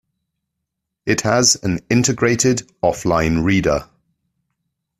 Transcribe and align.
It 1.05 1.21
has 1.21 1.57
an 1.63 1.77
integrated 1.91 2.67
offline 2.81 3.43
reader. 3.43 3.87